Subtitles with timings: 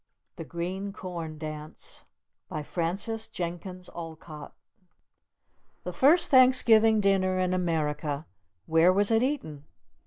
[0.37, 2.05] THE GREEN CORN DANCE
[2.65, 4.51] FRANCES JENKINS OLCOTT
[5.83, 8.25] The first Thanksgiving Dinner in America,
[8.65, 9.63] where was it eaten?